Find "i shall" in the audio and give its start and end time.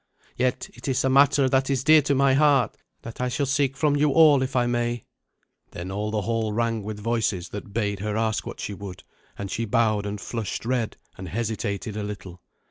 3.21-3.45